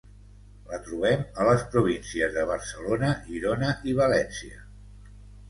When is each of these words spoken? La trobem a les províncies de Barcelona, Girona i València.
La 0.69 0.77
trobem 0.85 1.21
a 1.43 1.45
les 1.47 1.65
províncies 1.75 2.33
de 2.39 2.47
Barcelona, 2.53 3.13
Girona 3.29 3.71
i 3.93 3.97
València. 4.01 4.67